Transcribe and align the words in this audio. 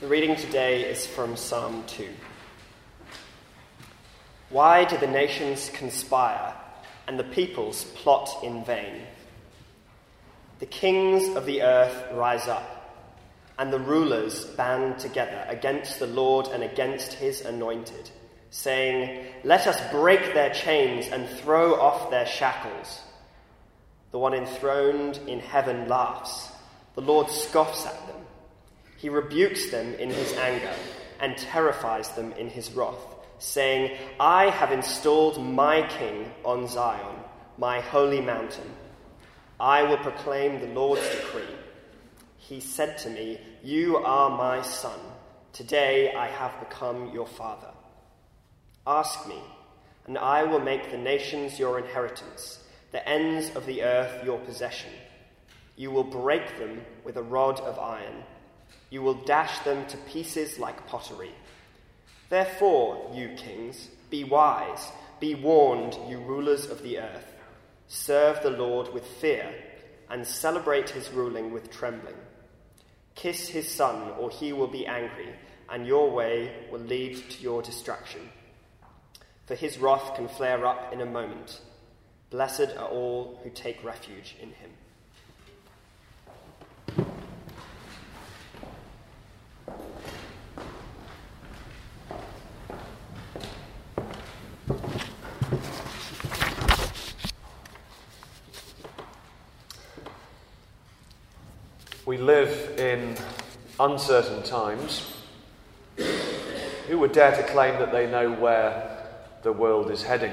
The 0.00 0.06
reading 0.06 0.34
today 0.34 0.90
is 0.90 1.06
from 1.06 1.36
Psalm 1.36 1.84
2. 1.86 2.08
Why 4.48 4.86
do 4.86 4.96
the 4.96 5.06
nations 5.06 5.70
conspire 5.74 6.54
and 7.06 7.18
the 7.18 7.24
peoples 7.24 7.84
plot 7.96 8.30
in 8.42 8.64
vain? 8.64 9.02
The 10.58 10.64
kings 10.64 11.36
of 11.36 11.44
the 11.44 11.60
earth 11.60 12.14
rise 12.14 12.48
up, 12.48 12.96
and 13.58 13.70
the 13.70 13.78
rulers 13.78 14.46
band 14.46 14.98
together 15.00 15.44
against 15.48 15.98
the 15.98 16.06
Lord 16.06 16.46
and 16.46 16.62
against 16.62 17.12
his 17.12 17.42
anointed, 17.42 18.08
saying, 18.48 19.26
Let 19.44 19.66
us 19.66 19.78
break 19.92 20.32
their 20.32 20.48
chains 20.54 21.08
and 21.08 21.28
throw 21.28 21.74
off 21.78 22.08
their 22.08 22.24
shackles. 22.24 23.02
The 24.12 24.18
one 24.18 24.32
enthroned 24.32 25.18
in 25.26 25.40
heaven 25.40 25.88
laughs, 25.88 26.50
the 26.94 27.02
Lord 27.02 27.28
scoffs 27.28 27.84
at 27.84 28.06
them. 28.06 28.19
He 29.00 29.08
rebukes 29.08 29.70
them 29.70 29.94
in 29.94 30.10
his 30.10 30.34
anger 30.34 30.74
and 31.20 31.34
terrifies 31.38 32.10
them 32.10 32.32
in 32.32 32.50
his 32.50 32.70
wrath, 32.72 33.02
saying, 33.38 33.96
I 34.20 34.50
have 34.50 34.72
installed 34.72 35.42
my 35.42 35.88
king 35.88 36.30
on 36.44 36.68
Zion, 36.68 37.16
my 37.56 37.80
holy 37.80 38.20
mountain. 38.20 38.70
I 39.58 39.84
will 39.84 39.96
proclaim 39.96 40.60
the 40.60 40.74
Lord's 40.74 41.08
decree. 41.16 41.56
He 42.36 42.60
said 42.60 42.98
to 42.98 43.08
me, 43.08 43.40
You 43.62 43.96
are 43.96 44.36
my 44.36 44.60
son. 44.60 45.00
Today 45.54 46.12
I 46.12 46.26
have 46.26 46.60
become 46.60 47.10
your 47.14 47.26
father. 47.26 47.72
Ask 48.86 49.26
me, 49.26 49.40
and 50.06 50.18
I 50.18 50.42
will 50.42 50.60
make 50.60 50.90
the 50.90 50.98
nations 50.98 51.58
your 51.58 51.78
inheritance, 51.78 52.62
the 52.92 53.08
ends 53.08 53.56
of 53.56 53.64
the 53.64 53.82
earth 53.82 54.22
your 54.26 54.40
possession. 54.40 54.90
You 55.76 55.90
will 55.90 56.04
break 56.04 56.58
them 56.58 56.82
with 57.02 57.16
a 57.16 57.22
rod 57.22 57.60
of 57.60 57.78
iron 57.78 58.24
you 58.90 59.02
will 59.02 59.14
dash 59.14 59.60
them 59.60 59.86
to 59.86 59.96
pieces 59.98 60.58
like 60.58 60.86
pottery. 60.86 61.32
Therefore, 62.28 63.10
you 63.14 63.30
kings, 63.36 63.88
be 64.10 64.24
wise, 64.24 64.90
be 65.20 65.34
warned, 65.34 65.96
you 66.08 66.18
rulers 66.18 66.66
of 66.66 66.82
the 66.82 66.98
earth. 66.98 67.34
Serve 67.88 68.42
the 68.42 68.50
Lord 68.50 68.92
with 68.92 69.04
fear, 69.04 69.52
and 70.10 70.26
celebrate 70.26 70.90
his 70.90 71.10
ruling 71.10 71.52
with 71.52 71.70
trembling. 71.70 72.16
Kiss 73.14 73.48
his 73.48 73.68
son, 73.68 74.12
or 74.18 74.30
he 74.30 74.52
will 74.52 74.68
be 74.68 74.86
angry, 74.86 75.34
and 75.68 75.86
your 75.86 76.10
way 76.10 76.52
will 76.70 76.80
lead 76.80 77.16
to 77.30 77.42
your 77.42 77.62
destruction. 77.62 78.28
For 79.46 79.54
his 79.54 79.78
wrath 79.78 80.14
can 80.14 80.28
flare 80.28 80.66
up 80.66 80.92
in 80.92 81.00
a 81.00 81.06
moment. 81.06 81.60
Blessed 82.30 82.76
are 82.78 82.88
all 82.88 83.40
who 83.42 83.50
take 83.50 83.82
refuge 83.84 84.36
in 84.40 84.50
him. 84.50 84.70
We 102.06 102.16
live 102.16 102.78
in 102.78 103.14
uncertain 103.78 104.42
times. 104.42 105.12
Who 106.88 106.98
would 106.98 107.12
dare 107.12 107.36
to 107.36 107.42
claim 107.52 107.78
that 107.78 107.92
they 107.92 108.10
know 108.10 108.32
where 108.32 109.06
the 109.42 109.52
world 109.52 109.90
is 109.90 110.02
heading? 110.02 110.32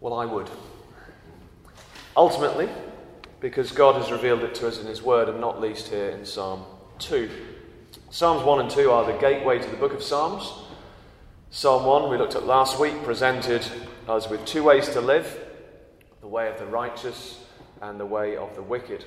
Well, 0.00 0.12
I 0.12 0.26
would. 0.26 0.50
Ultimately, 2.14 2.68
because 3.40 3.72
God 3.72 4.00
has 4.00 4.12
revealed 4.12 4.42
it 4.42 4.54
to 4.56 4.68
us 4.68 4.78
in 4.80 4.86
His 4.86 5.02
Word, 5.02 5.30
and 5.30 5.40
not 5.40 5.62
least 5.62 5.88
here 5.88 6.10
in 6.10 6.26
Psalm 6.26 6.64
2. 6.98 7.30
Psalms 8.10 8.44
1 8.44 8.60
and 8.60 8.70
2 8.70 8.90
are 8.90 9.10
the 9.10 9.18
gateway 9.18 9.58
to 9.58 9.70
the 9.70 9.76
book 9.78 9.94
of 9.94 10.02
Psalms. 10.02 10.52
Psalm 11.50 11.86
1, 11.86 12.10
we 12.10 12.18
looked 12.18 12.34
at 12.34 12.44
last 12.44 12.78
week, 12.78 13.02
presented 13.02 13.66
us 14.08 14.28
with 14.28 14.44
two 14.44 14.62
ways 14.62 14.90
to 14.90 15.00
live 15.00 15.40
the 16.20 16.28
way 16.28 16.50
of 16.50 16.58
the 16.58 16.66
righteous 16.66 17.45
and 17.80 18.00
the 18.00 18.06
way 18.06 18.36
of 18.36 18.54
the 18.54 18.62
wicked. 18.62 19.04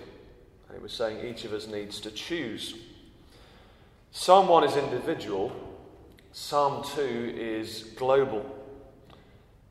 And 0.68 0.76
it 0.76 0.82
was 0.82 0.94
saying 0.94 1.26
each 1.26 1.46
of 1.46 1.54
us 1.54 1.68
needs 1.68 2.00
to 2.02 2.12
choose. 2.12 2.76
Psalm 4.12 4.48
1 4.48 4.64
is 4.64 4.76
individual, 4.76 5.52
Psalm 6.32 6.84
2 6.96 7.36
is 7.38 7.84
global. 7.96 8.46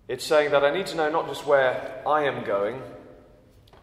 It's 0.09 0.25
saying 0.25 0.53
that 0.53 0.65
I 0.65 0.73
need 0.73 0.87
to 0.87 0.97
know 0.97 1.11
not 1.11 1.29
just 1.29 1.47
where 1.47 2.03
I 2.07 2.25
am 2.25 2.45
going, 2.45 2.83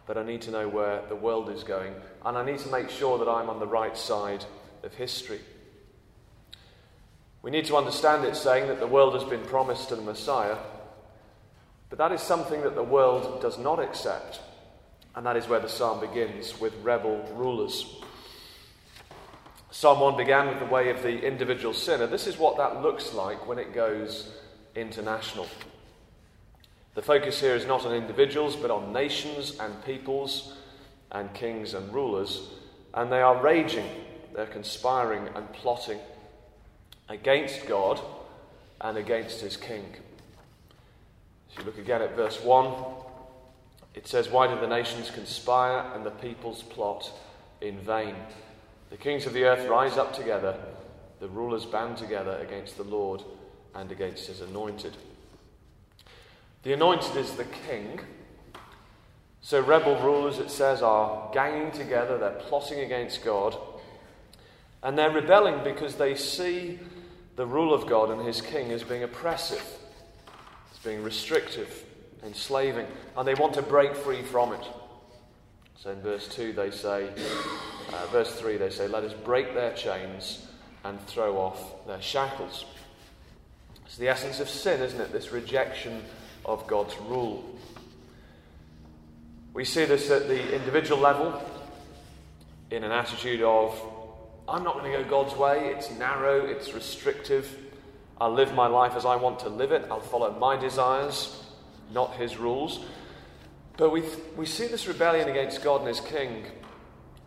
but 0.06 0.18
I 0.18 0.24
need 0.24 0.42
to 0.42 0.50
know 0.50 0.68
where 0.68 1.02
the 1.08 1.16
world 1.16 1.50
is 1.50 1.64
going. 1.64 1.94
And 2.24 2.36
I 2.36 2.44
need 2.44 2.58
to 2.60 2.68
make 2.68 2.90
sure 2.90 3.18
that 3.18 3.28
I'm 3.28 3.48
on 3.48 3.60
the 3.60 3.66
right 3.66 3.96
side 3.96 4.44
of 4.82 4.94
history. 4.94 5.40
We 7.42 7.50
need 7.50 7.66
to 7.66 7.76
understand 7.76 8.24
it 8.24 8.36
saying 8.36 8.68
that 8.68 8.80
the 8.80 8.86
world 8.86 9.14
has 9.14 9.24
been 9.24 9.44
promised 9.44 9.88
to 9.90 9.96
the 9.96 10.02
Messiah, 10.02 10.56
but 11.88 11.98
that 11.98 12.12
is 12.12 12.20
something 12.20 12.62
that 12.62 12.74
the 12.74 12.82
world 12.82 13.40
does 13.40 13.56
not 13.56 13.78
accept. 13.78 14.40
And 15.16 15.24
that 15.24 15.36
is 15.36 15.48
where 15.48 15.60
the 15.60 15.68
psalm 15.68 16.00
begins 16.00 16.60
with 16.60 16.74
rebel 16.82 17.26
rulers. 17.34 17.96
Psalm 19.70 20.00
1 20.00 20.16
began 20.16 20.48
with 20.48 20.58
the 20.58 20.66
way 20.66 20.90
of 20.90 21.02
the 21.02 21.26
individual 21.26 21.74
sinner. 21.74 22.06
This 22.06 22.26
is 22.26 22.38
what 22.38 22.58
that 22.58 22.82
looks 22.82 23.14
like 23.14 23.46
when 23.46 23.58
it 23.58 23.74
goes 23.74 24.30
international. 24.74 25.46
The 26.94 27.02
focus 27.02 27.40
here 27.40 27.54
is 27.54 27.66
not 27.66 27.84
on 27.84 27.94
individuals, 27.94 28.56
but 28.56 28.70
on 28.70 28.92
nations 28.92 29.58
and 29.58 29.84
peoples 29.84 30.54
and 31.12 31.32
kings 31.34 31.74
and 31.74 31.92
rulers. 31.92 32.48
And 32.94 33.10
they 33.10 33.20
are 33.20 33.42
raging, 33.42 33.88
they're 34.34 34.46
conspiring 34.46 35.28
and 35.34 35.50
plotting 35.52 35.98
against 37.08 37.66
God 37.66 38.00
and 38.80 38.96
against 38.96 39.40
his 39.40 39.56
king. 39.56 39.94
If 41.50 41.58
you 41.58 41.64
look 41.64 41.78
again 41.78 42.02
at 42.02 42.16
verse 42.16 42.42
1, 42.42 42.95
it 43.96 44.06
says, 44.06 44.28
Why 44.28 44.46
do 44.46 44.60
the 44.60 44.68
nations 44.68 45.10
conspire 45.10 45.90
and 45.94 46.06
the 46.06 46.10
peoples 46.10 46.62
plot 46.62 47.10
in 47.60 47.80
vain? 47.80 48.14
The 48.90 48.96
kings 48.96 49.26
of 49.26 49.32
the 49.32 49.44
earth 49.44 49.68
rise 49.68 49.96
up 49.96 50.14
together, 50.14 50.56
the 51.18 51.28
rulers 51.28 51.64
band 51.64 51.96
together 51.96 52.38
against 52.40 52.76
the 52.76 52.84
Lord 52.84 53.22
and 53.74 53.90
against 53.90 54.28
his 54.28 54.42
anointed. 54.42 54.96
The 56.62 56.74
anointed 56.74 57.16
is 57.16 57.32
the 57.32 57.44
king. 57.44 58.00
So, 59.40 59.60
rebel 59.60 60.00
rulers, 60.00 60.38
it 60.38 60.50
says, 60.50 60.82
are 60.82 61.30
ganging 61.32 61.70
together, 61.70 62.18
they're 62.18 62.30
plotting 62.30 62.80
against 62.80 63.24
God, 63.24 63.56
and 64.82 64.98
they're 64.98 65.10
rebelling 65.10 65.62
because 65.64 65.94
they 65.94 66.16
see 66.16 66.80
the 67.36 67.46
rule 67.46 67.72
of 67.72 67.86
God 67.86 68.10
and 68.10 68.26
his 68.26 68.40
king 68.40 68.72
as 68.72 68.82
being 68.82 69.04
oppressive, 69.04 69.64
as 70.72 70.78
being 70.78 71.02
restrictive, 71.02 71.85
enslaving, 72.26 72.86
and 73.16 73.26
they 73.26 73.34
want 73.34 73.54
to 73.54 73.62
break 73.62 73.94
free 73.94 74.22
from 74.22 74.52
it. 74.52 74.66
So 75.78 75.90
in 75.90 76.00
verse 76.00 76.26
2, 76.28 76.52
they 76.52 76.70
say, 76.70 77.08
uh, 77.92 78.06
verse 78.10 78.34
3, 78.34 78.56
they 78.56 78.70
say, 78.70 78.88
Let 78.88 79.04
us 79.04 79.12
break 79.12 79.54
their 79.54 79.72
chains 79.74 80.46
and 80.84 81.00
throw 81.06 81.36
off 81.36 81.86
their 81.86 82.02
shackles. 82.02 82.64
It's 83.84 83.96
the 83.96 84.08
essence 84.08 84.40
of 84.40 84.48
sin, 84.48 84.82
isn't 84.82 85.00
it? 85.00 85.12
This 85.12 85.32
rejection 85.32 86.02
of 86.44 86.66
God's 86.66 86.96
rule. 87.02 87.44
We 89.54 89.64
see 89.64 89.84
this 89.84 90.10
at 90.10 90.28
the 90.28 90.54
individual 90.54 91.00
level 91.00 91.40
in 92.70 92.84
an 92.84 92.92
attitude 92.92 93.42
of, 93.42 93.80
I'm 94.48 94.64
not 94.64 94.78
going 94.78 94.92
to 94.92 95.02
go 95.02 95.08
God's 95.08 95.36
way, 95.36 95.68
it's 95.68 95.90
narrow, 95.92 96.44
it's 96.46 96.72
restrictive. 96.74 97.48
I'll 98.20 98.32
live 98.32 98.54
my 98.54 98.66
life 98.66 98.94
as 98.96 99.04
I 99.04 99.16
want 99.16 99.40
to 99.40 99.48
live 99.48 99.72
it, 99.72 99.86
I'll 99.90 100.00
follow 100.00 100.36
my 100.38 100.56
desires 100.56 101.45
not 101.92 102.16
his 102.16 102.36
rules. 102.36 102.80
But 103.76 103.90
we, 103.90 104.02
we 104.36 104.46
see 104.46 104.66
this 104.66 104.86
rebellion 104.88 105.28
against 105.28 105.62
God 105.62 105.80
and 105.80 105.88
his 105.88 106.00
king 106.00 106.44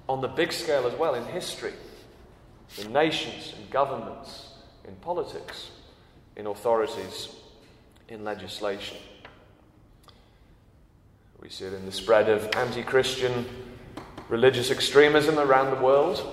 on 0.07 0.21
the 0.21 0.27
big 0.27 0.51
scale 0.51 0.87
as 0.87 0.93
well 0.97 1.13
in 1.13 1.25
history, 1.25 1.73
in 2.77 2.91
nations, 2.91 3.53
in 3.59 3.69
governments, 3.69 4.49
in 4.87 4.95
politics, 4.95 5.69
in 6.35 6.47
authorities, 6.47 7.35
in 8.07 8.23
legislation. 8.23 8.97
We 11.39 11.49
see 11.49 11.65
it 11.65 11.73
in 11.73 11.85
the 11.85 11.91
spread 11.91 12.27
of 12.27 12.49
anti 12.55 12.83
Christian 12.83 13.45
religious 14.29 14.71
extremism 14.71 15.39
around 15.39 15.75
the 15.75 15.81
world, 15.81 16.23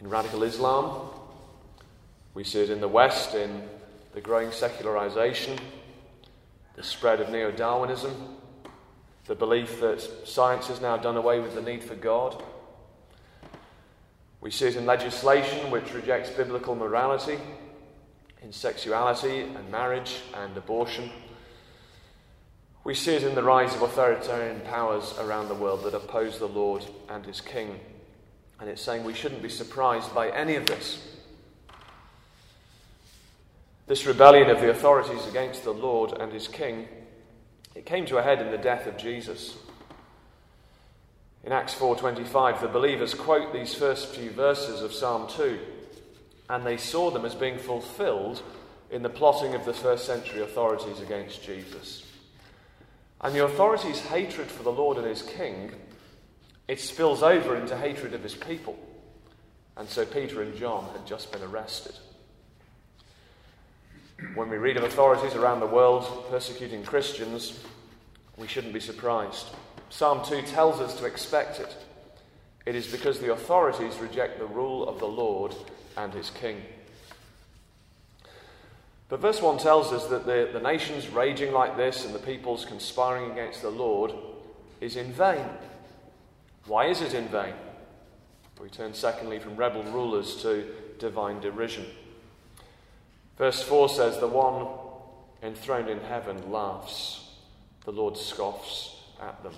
in 0.00 0.08
radical 0.08 0.42
Islam. 0.42 1.10
We 2.34 2.44
see 2.44 2.60
it 2.60 2.70
in 2.70 2.80
the 2.80 2.88
West 2.88 3.34
in 3.34 3.62
the 4.14 4.20
growing 4.20 4.50
secularization 4.50 5.58
the 6.76 6.82
spread 6.82 7.20
of 7.20 7.30
neo 7.30 7.50
Darwinism, 7.50 8.14
the 9.24 9.34
belief 9.34 9.80
that 9.80 10.00
science 10.26 10.68
has 10.68 10.80
now 10.80 10.96
done 10.96 11.16
away 11.16 11.40
with 11.40 11.54
the 11.54 11.62
need 11.62 11.82
for 11.82 11.94
God. 11.94 12.42
We 14.40 14.50
see 14.50 14.66
it 14.66 14.76
in 14.76 14.86
legislation 14.86 15.70
which 15.70 15.92
rejects 15.94 16.30
biblical 16.30 16.76
morality, 16.76 17.38
in 18.42 18.52
sexuality 18.52 19.40
and 19.40 19.70
marriage 19.70 20.20
and 20.34 20.56
abortion. 20.56 21.10
We 22.84 22.94
see 22.94 23.14
it 23.14 23.24
in 23.24 23.34
the 23.34 23.42
rise 23.42 23.74
of 23.74 23.82
authoritarian 23.82 24.60
powers 24.60 25.14
around 25.18 25.48
the 25.48 25.54
world 25.54 25.82
that 25.84 25.94
oppose 25.94 26.38
the 26.38 26.46
Lord 26.46 26.84
and 27.08 27.24
his 27.24 27.40
king. 27.40 27.80
And 28.60 28.70
it's 28.70 28.82
saying 28.82 29.02
we 29.02 29.14
shouldn't 29.14 29.42
be 29.42 29.48
surprised 29.48 30.14
by 30.14 30.30
any 30.30 30.54
of 30.54 30.66
this. 30.66 31.15
This 33.86 34.04
rebellion 34.04 34.50
of 34.50 34.60
the 34.60 34.70
authorities 34.70 35.28
against 35.28 35.62
the 35.62 35.72
Lord 35.72 36.12
and 36.12 36.32
his 36.32 36.48
king, 36.48 36.88
it 37.76 37.86
came 37.86 38.04
to 38.06 38.18
a 38.18 38.22
head 38.22 38.42
in 38.42 38.50
the 38.50 38.58
death 38.58 38.88
of 38.88 38.96
Jesus. 38.96 39.56
In 41.44 41.52
Acts 41.52 41.72
4:25, 41.74 42.60
the 42.60 42.66
believers 42.66 43.14
quote 43.14 43.52
these 43.52 43.74
first 43.74 44.08
few 44.08 44.30
verses 44.30 44.82
of 44.82 44.92
Psalm 44.92 45.28
2, 45.28 45.60
and 46.50 46.66
they 46.66 46.76
saw 46.76 47.10
them 47.12 47.24
as 47.24 47.36
being 47.36 47.58
fulfilled 47.58 48.42
in 48.90 49.02
the 49.02 49.08
plotting 49.08 49.54
of 49.54 49.64
the 49.64 49.72
first 49.72 50.04
century 50.04 50.42
authorities 50.42 51.00
against 51.00 51.44
Jesus. 51.44 52.02
And 53.20 53.36
the 53.36 53.44
authorities' 53.44 54.00
hatred 54.00 54.48
for 54.50 54.64
the 54.64 54.72
Lord 54.72 54.96
and 54.96 55.06
his 55.06 55.22
king, 55.22 55.72
it 56.66 56.80
spills 56.80 57.22
over 57.22 57.54
into 57.54 57.76
hatred 57.76 58.14
of 58.14 58.24
his 58.24 58.34
people. 58.34 58.76
And 59.76 59.88
so 59.88 60.04
Peter 60.04 60.42
and 60.42 60.56
John 60.56 60.90
had 60.92 61.06
just 61.06 61.30
been 61.30 61.42
arrested. 61.42 61.94
When 64.34 64.48
we 64.48 64.56
read 64.56 64.78
of 64.78 64.82
authorities 64.82 65.34
around 65.34 65.60
the 65.60 65.66
world 65.66 66.24
persecuting 66.30 66.82
Christians, 66.82 67.60
we 68.38 68.46
shouldn't 68.46 68.72
be 68.72 68.80
surprised. 68.80 69.48
Psalm 69.90 70.24
2 70.24 70.42
tells 70.42 70.80
us 70.80 70.98
to 70.98 71.04
expect 71.04 71.60
it. 71.60 71.76
It 72.64 72.74
is 72.74 72.86
because 72.86 73.20
the 73.20 73.32
authorities 73.32 73.98
reject 73.98 74.38
the 74.38 74.46
rule 74.46 74.88
of 74.88 74.98
the 74.98 75.06
Lord 75.06 75.54
and 75.98 76.14
his 76.14 76.30
king. 76.30 76.62
But 79.08 79.20
verse 79.20 79.40
1 79.42 79.58
tells 79.58 79.92
us 79.92 80.06
that 80.06 80.24
the, 80.24 80.48
the 80.50 80.60
nations 80.60 81.08
raging 81.08 81.52
like 81.52 81.76
this 81.76 82.06
and 82.06 82.14
the 82.14 82.18
peoples 82.18 82.64
conspiring 82.64 83.30
against 83.30 83.60
the 83.60 83.70
Lord 83.70 84.12
is 84.80 84.96
in 84.96 85.12
vain. 85.12 85.44
Why 86.64 86.86
is 86.86 87.02
it 87.02 87.12
in 87.12 87.28
vain? 87.28 87.54
We 88.60 88.68
turn 88.70 88.94
secondly 88.94 89.38
from 89.38 89.56
rebel 89.56 89.84
rulers 89.84 90.40
to 90.42 90.66
divine 90.98 91.40
derision. 91.40 91.84
Verse 93.38 93.62
4 93.62 93.88
says, 93.88 94.18
The 94.18 94.26
one 94.26 94.66
enthroned 95.42 95.88
in 95.88 96.00
heaven 96.00 96.50
laughs, 96.50 97.28
the 97.84 97.92
Lord 97.92 98.16
scoffs 98.16 98.96
at 99.20 99.42
them. 99.42 99.54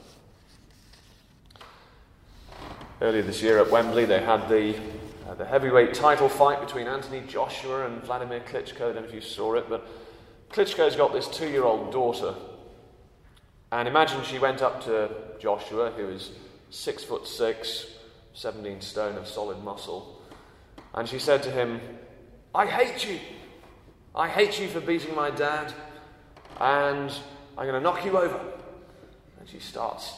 Earlier 3.00 3.22
this 3.22 3.42
year 3.42 3.58
at 3.58 3.70
Wembley, 3.70 4.04
they 4.04 4.20
had 4.20 4.48
the 4.48 4.75
uh, 5.28 5.34
the 5.34 5.44
heavyweight 5.44 5.92
title 5.92 6.28
fight 6.28 6.58
between 6.58 6.86
Anthony 6.86 7.20
Joshua 7.28 7.84
and 7.86 8.02
Vladimir 8.02 8.40
Klitschko. 8.40 8.90
I 8.90 8.92
don't 8.92 9.02
know 9.02 9.08
if 9.08 9.14
you 9.14 9.20
saw 9.20 9.54
it, 9.56 9.69
but 9.69 9.86
Klitschko's 10.50 10.96
got 10.96 11.12
this 11.12 11.28
two 11.28 11.48
year 11.48 11.64
old 11.64 11.92
daughter. 11.92 12.34
And 13.70 13.86
imagine 13.86 14.25
she 14.25 14.38
went 14.38 14.62
up 14.62 14.82
to 14.84 15.10
Joshua, 15.38 15.90
who 15.90 16.08
is 16.08 16.30
six 16.70 17.04
foot 17.04 17.26
six, 17.26 17.86
17 18.32 18.80
stone 18.80 19.16
of 19.19 19.28
solid 19.28 19.62
muscle, 19.62 20.22
and 20.94 21.06
she 21.06 21.19
said 21.19 21.42
to 21.42 21.50
him, 21.50 21.80
I 22.54 22.64
hate 22.64 23.06
you. 23.06 23.20
I 24.14 24.28
hate 24.28 24.60
you 24.60 24.69
for 24.69 24.81
beating 24.81 25.14
my 25.14 25.31
dad, 25.31 25.72
and 26.60 27.12
I'm 27.56 27.66
going 27.66 27.75
to 27.75 27.81
knock 27.81 28.05
you 28.05 28.19
over. 28.19 28.40
And 29.38 29.49
she 29.49 29.60
starts 29.60 30.14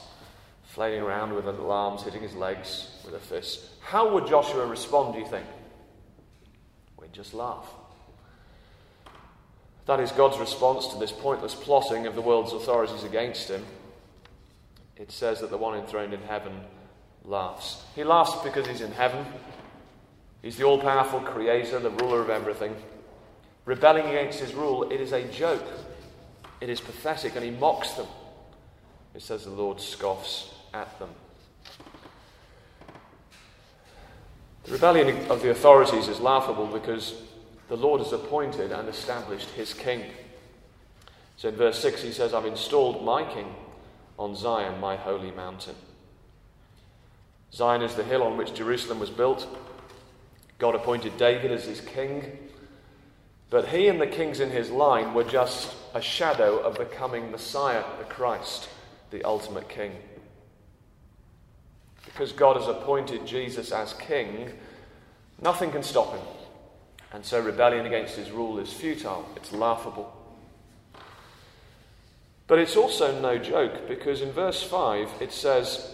flailing 0.65 1.03
around 1.03 1.35
with 1.35 1.45
her 1.45 1.71
arms, 1.71 2.03
hitting 2.03 2.23
his 2.23 2.35
legs 2.35 2.91
with 3.05 3.13
her 3.13 3.21
fists. 3.21 3.69
How 3.81 4.15
would 4.15 4.27
Joshua 4.27 4.67
respond, 4.67 5.15
do 5.15 5.21
you 5.21 5.27
think? 5.27 5.47
We'd 7.01 7.13
just 7.13 7.35
laugh. 7.35 7.67
That 9.87 10.01
is 10.01 10.13
God's 10.13 10.39
response 10.39 10.87
to 10.89 10.99
this 10.99 11.11
pointless 11.11 11.55
plotting 11.55 12.07
of 12.07 12.15
the 12.15 12.21
world's 12.21 12.53
authorities 12.53 13.03
against 13.03 13.51
him. 13.51 13.65
It 14.97 15.11
says 15.11 15.41
that 15.41 15.51
the 15.51 15.57
one 15.57 15.79
enthroned 15.79 16.15
in 16.15 16.23
heaven 16.23 16.61
laughs. 17.25 17.83
He 17.97 18.05
laughs 18.05 18.37
because 18.45 18.67
he's 18.67 18.83
in 18.83 18.93
heaven. 18.93 19.27
He's 20.43 20.57
the 20.57 20.65
all 20.65 20.79
powerful 20.79 21.21
creator, 21.21 21.79
the 21.81 21.91
ruler 21.91 22.21
of 22.21 22.31
everything. 22.31 22.77
Rebelling 23.65 24.07
against 24.07 24.41
his 24.41 24.55
rule, 24.55 24.91
it 24.91 25.01
is 25.01 25.13
a 25.13 25.23
joke. 25.29 25.67
It 26.61 26.69
is 26.69 26.81
pathetic, 26.81 27.37
and 27.37 27.45
he 27.45 27.51
mocks 27.51 27.93
them. 27.93 28.07
It 29.15 29.23
says 29.23 29.45
the 29.45 29.51
Lord 29.51 29.81
scoffs 29.81 30.53
at 30.73 30.99
them. 30.99 31.11
The 34.65 34.73
rebellion 34.73 35.31
of 35.31 35.43
the 35.43 35.51
authorities 35.51 36.09
is 36.09 36.21
laughable 36.21 36.67
because 36.67 37.15
the 37.69 37.77
Lord 37.77 38.01
has 38.01 38.13
appointed 38.13 38.73
and 38.73 38.89
established 38.89 39.49
his 39.51 39.73
king. 39.73 40.05
So 41.37 41.49
in 41.49 41.57
verse 41.57 41.81
6, 41.81 42.03
he 42.03 42.13
says, 42.13 42.35
I've 42.35 42.45
installed 42.45 43.05
my 43.05 43.25
king 43.25 43.55
on 44.19 44.37
Zion, 44.37 44.79
my 44.79 44.97
holy 44.97 45.31
mountain. 45.31 45.75
Zion 47.53 47.83
is 47.83 47.95
the 47.95 48.05
hill 48.05 48.23
on 48.23 48.37
which 48.37 48.55
Jerusalem 48.55 49.01
was 49.01 49.11
built. 49.11 49.47
God 50.59 50.75
appointed 50.75 51.17
David 51.17 51.51
as 51.51 51.65
his 51.65 51.81
king. 51.81 52.50
But 53.51 53.69
he 53.69 53.89
and 53.89 54.01
the 54.01 54.07
kings 54.07 54.39
in 54.39 54.51
his 54.51 54.71
line 54.71 55.13
were 55.13 55.25
just 55.25 55.75
a 55.93 56.01
shadow 56.01 56.59
of 56.59 56.79
the 56.79 56.85
coming 56.85 57.33
Messiah, 57.33 57.83
the 57.99 58.05
Christ, 58.05 58.69
the 59.11 59.25
ultimate 59.25 59.69
king. 59.69 59.93
Because 62.05 62.33
God 62.33 62.57
has 62.57 62.69
appointed 62.69 63.27
Jesus 63.27 63.73
as 63.73 63.93
king, 63.95 64.53
nothing 65.43 65.73
can 65.73 65.83
stop 65.83 66.15
him. 66.15 66.25
And 67.13 67.25
so 67.25 67.41
rebellion 67.41 67.87
against 67.87 68.15
his 68.15 68.31
rule 68.31 68.61
is 68.61 68.73
futile, 68.73 69.29
it's 69.35 69.53
laughable. 69.53 70.17
But 72.47 72.61
it's 72.61 72.77
also 72.77 73.21
no 73.21 73.39
joke 73.39 73.89
because 73.89 74.23
in 74.23 74.33
verse 74.33 74.63
5 74.63 75.09
it 75.21 75.33
says, 75.33 75.93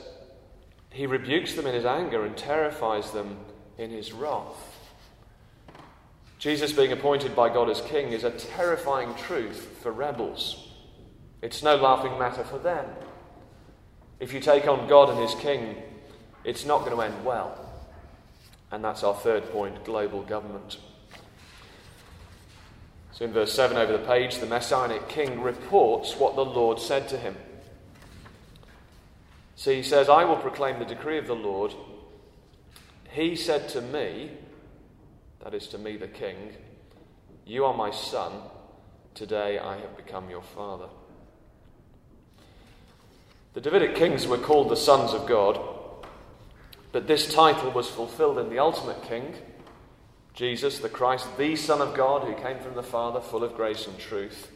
He 0.91 1.06
rebukes 1.06 1.55
them 1.55 1.67
in 1.67 1.75
his 1.75 1.87
anger 1.87 2.25
and 2.25 2.37
terrifies 2.37 3.11
them 3.12 3.38
in 3.79 3.91
his 3.91 4.12
wrath. 4.12 4.75
Jesus 6.46 6.70
being 6.72 6.93
appointed 6.93 7.34
by 7.34 7.48
God 7.48 7.69
as 7.69 7.81
king 7.81 8.12
is 8.12 8.22
a 8.22 8.31
terrifying 8.31 9.12
truth 9.16 9.78
for 9.82 9.90
rebels. 9.90 10.69
It's 11.43 11.64
no 11.64 11.75
laughing 11.75 12.20
matter 12.20 12.44
for 12.44 12.56
them. 12.56 12.87
If 14.20 14.32
you 14.32 14.38
take 14.38 14.69
on 14.69 14.87
God 14.87 15.10
and 15.10 15.19
his 15.19 15.34
king, 15.40 15.75
it's 16.44 16.64
not 16.64 16.84
going 16.84 16.93
to 16.93 17.02
end 17.02 17.25
well. 17.25 17.58
And 18.70 18.84
that's 18.84 19.02
our 19.02 19.12
third 19.12 19.50
point 19.50 19.84
global 19.84 20.22
government. 20.22 20.78
So 23.10 23.25
in 23.25 23.32
verse 23.32 23.52
7 23.52 23.76
over 23.76 23.90
the 23.90 24.06
page, 24.06 24.38
the 24.38 24.46
Messianic 24.46 25.08
king 25.08 25.40
reports 25.40 26.16
what 26.16 26.37
the 26.37 26.44
Lord 26.44 26.78
said 26.78 27.08
to 27.08 27.19
him. 27.19 27.34
So 29.56 29.72
he 29.72 29.82
says, 29.82 30.08
I 30.08 30.22
will 30.22 30.37
proclaim 30.37 30.78
the 30.78 30.84
decree 30.84 31.19
of 31.19 31.26
the 31.26 31.34
Lord. 31.34 31.75
He 33.10 33.34
said 33.34 33.69
to 33.70 33.81
me, 33.81 34.30
that 35.43 35.55
is 35.55 35.69
to 35.69 35.78
me, 35.78 35.97
the 35.97 36.09
king, 36.09 36.55
You 37.47 37.64
are 37.64 37.75
my 37.75 37.90
son. 37.90 38.33
Today 39.14 39.59
I 39.59 39.78
have 39.78 39.97
become 39.97 40.28
your 40.28 40.43
father. 40.43 40.88
The 43.55 43.61
Davidic 43.61 43.95
kings 43.95 44.26
were 44.26 44.38
called 44.38 44.69
the 44.69 44.76
sons 44.76 45.12
of 45.12 45.26
God 45.26 45.59
but 46.97 47.07
this 47.07 47.31
title 47.31 47.73
was 47.73 47.90
fulfilled 47.90 48.38
in 48.38 48.49
the 48.49 48.59
ultimate 48.59 49.02
King, 49.02 49.35
Jesus, 50.33 50.78
the 50.78 50.88
Christ, 50.88 51.26
the 51.37 51.55
Son 51.55 51.83
of 51.83 51.95
God, 51.95 52.23
who 52.23 52.43
came 52.43 52.59
from 52.59 52.75
the 52.75 52.83
Father, 52.83 53.21
full 53.21 53.45
of 53.45 53.55
grace 53.55 53.87
and 53.87 53.99
truth. 53.99 54.50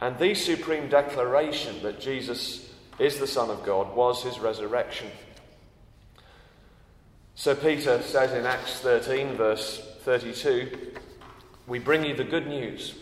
And 0.00 0.16
the 0.16 0.36
supreme 0.36 0.88
declaration 0.88 1.82
that 1.82 1.98
Jesus 1.98 2.72
is 3.00 3.18
the 3.18 3.26
Son 3.26 3.50
of 3.50 3.64
God 3.64 3.96
was 3.96 4.22
his 4.22 4.38
resurrection. 4.38 5.08
So 7.38 7.54
Peter 7.54 8.00
says 8.00 8.32
in 8.32 8.46
Acts 8.46 8.80
13, 8.80 9.36
verse 9.36 9.82
32, 10.04 10.70
We 11.66 11.78
bring 11.78 12.02
you 12.02 12.16
the 12.16 12.24
good 12.24 12.46
news 12.46 12.94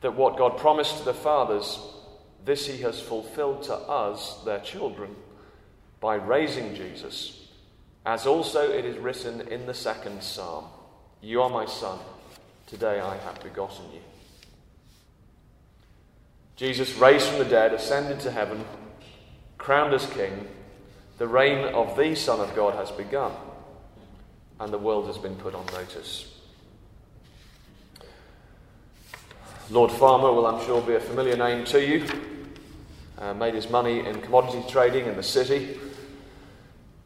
that 0.00 0.16
what 0.16 0.36
God 0.36 0.58
promised 0.58 0.98
to 0.98 1.04
the 1.04 1.14
fathers, 1.14 1.78
this 2.44 2.66
he 2.66 2.78
has 2.78 3.00
fulfilled 3.00 3.62
to 3.64 3.74
us, 3.74 4.42
their 4.44 4.58
children 4.58 5.14
by 6.00 6.16
raising 6.16 6.74
Jesus, 6.74 7.48
as 8.04 8.26
also 8.26 8.72
it 8.72 8.84
is 8.84 8.98
written 8.98 9.40
in 9.42 9.66
the 9.66 9.74
second 9.74 10.20
psalm 10.20 10.64
You 11.20 11.40
are 11.42 11.50
my 11.50 11.66
son, 11.66 12.00
today 12.66 12.98
I 12.98 13.18
have 13.18 13.40
begotten 13.40 13.84
you. 13.92 14.00
Jesus, 16.56 16.92
raised 16.96 17.28
from 17.28 17.38
the 17.38 17.44
dead, 17.44 17.72
ascended 17.72 18.18
to 18.20 18.32
heaven, 18.32 18.64
crowned 19.58 19.94
as 19.94 20.06
king, 20.06 20.48
the 21.18 21.28
reign 21.28 21.74
of 21.74 21.96
the 21.96 22.14
Son 22.14 22.40
of 22.40 22.54
God 22.54 22.74
has 22.74 22.90
begun, 22.92 23.32
and 24.60 24.72
the 24.72 24.78
world 24.78 25.06
has 25.06 25.18
been 25.18 25.34
put 25.36 25.54
on 25.54 25.66
notice. 25.66 26.32
Lord 29.70 29.90
Farmer 29.90 30.32
will, 30.32 30.46
I'm 30.46 30.64
sure, 30.64 30.80
be 30.80 30.94
a 30.94 31.00
familiar 31.00 31.36
name 31.36 31.64
to 31.66 31.84
you. 31.84 32.06
Uh, 33.18 33.34
made 33.34 33.52
his 33.52 33.68
money 33.68 34.06
in 34.06 34.20
commodity 34.22 34.64
trading 34.68 35.06
in 35.06 35.16
the 35.16 35.22
city. 35.22 35.78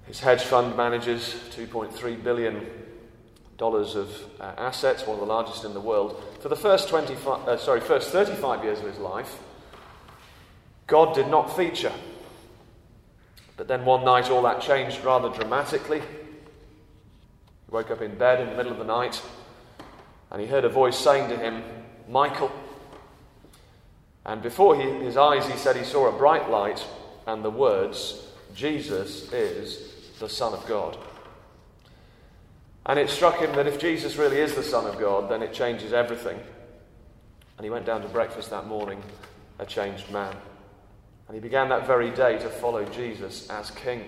His 0.07 0.21
hedge 0.21 0.43
fund 0.43 0.77
manages 0.77 1.35
$2.3 1.57 2.23
billion 2.23 2.67
of 3.59 4.25
uh, 4.41 4.55
assets, 4.59 5.07
one 5.07 5.15
of 5.15 5.21
the 5.21 5.33
largest 5.33 5.65
in 5.65 5.73
the 5.73 5.81
world. 5.81 6.23
For 6.41 6.49
the 6.49 6.57
first, 6.57 6.89
25, 6.89 7.49
uh, 7.49 7.57
sorry, 7.57 7.81
first 7.81 8.11
35 8.11 8.65
years 8.65 8.81
of 8.81 8.87
his 8.87 8.99
life, 8.99 9.39
God 10.87 11.15
did 11.15 11.29
not 11.29 11.57
feature. 11.57 11.93
But 13.57 13.69
then 13.69 13.85
one 13.85 14.05
night 14.05 14.31
all 14.31 14.43
that 14.43 14.61
changed 14.63 15.05
rather 15.05 15.29
dramatically. 15.29 16.01
He 16.01 17.71
woke 17.71 17.91
up 17.91 18.03
in 18.03 18.17
bed 18.17 18.41
in 18.41 18.51
the 18.51 18.57
middle 18.57 18.73
of 18.73 18.79
the 18.79 18.85
night 18.85 19.23
and 20.31 20.41
he 20.41 20.47
heard 20.47 20.65
a 20.65 20.69
voice 20.69 20.99
saying 20.99 21.29
to 21.29 21.37
him, 21.37 21.63
Michael. 22.09 22.51
And 24.25 24.43
before 24.43 24.81
he, 24.81 25.05
his 25.05 25.17
eyes, 25.17 25.47
he 25.47 25.59
said 25.59 25.77
he 25.77 25.85
saw 25.85 26.09
a 26.09 26.19
bright 26.19 26.49
light 26.49 26.85
and 27.27 27.45
the 27.45 27.51
words, 27.51 28.27
Jesus 28.55 29.31
is 29.33 29.93
the 30.19 30.29
Son 30.29 30.55
of 30.55 30.67
God. 30.67 30.97
And 32.87 32.99
it 32.99 33.11
struck 33.11 33.39
him 33.39 33.53
that 33.53 33.67
if 33.67 33.79
Jesus 33.79 34.17
really 34.17 34.39
is 34.39 34.55
the 34.55 34.63
Son 34.63 34.87
of 34.87 34.99
God, 34.99 35.31
then 35.31 35.43
it 35.43 35.53
changes 35.53 35.93
everything. 35.93 36.41
And 37.59 37.65
he 37.65 37.71
went 37.71 37.87
down 37.87 38.03
to 38.03 38.09
breakfast 38.09 38.51
that 38.51 38.67
morning 38.67 39.03
a 39.59 39.67
changed 39.67 40.11
man. 40.11 40.35
And 41.27 41.35
he 41.35 41.41
began 41.41 41.69
that 41.71 41.87
very 41.87 42.11
day 42.11 42.39
to 42.39 42.49
follow 42.49 42.85
Jesus 42.85 43.49
as 43.49 43.71
King. 43.71 44.05